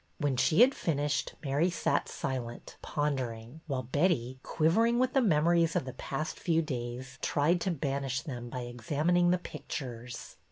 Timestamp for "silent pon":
2.09-3.17